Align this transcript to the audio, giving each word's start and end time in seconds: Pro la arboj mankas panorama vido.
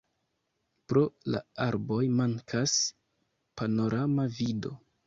Pro 0.91 1.03
la 1.35 1.43
arboj 1.67 2.01
mankas 2.23 2.77
panorama 3.63 4.29
vido. 4.43 4.79